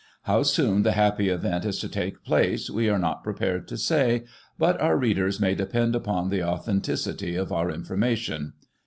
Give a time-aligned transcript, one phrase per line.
[0.23, 4.23] How soon the happy event is to take place, we are not prepared to say,
[4.57, 8.53] but our readers may depend upon the authenticity of our information.'